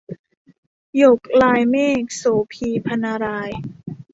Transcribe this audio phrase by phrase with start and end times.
[0.97, 3.51] หยกลายเมฆ- โสภี พรรณราย